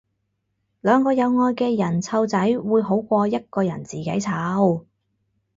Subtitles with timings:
[0.79, 4.83] 兩個有愛嘅人湊仔會好過一個人自己湊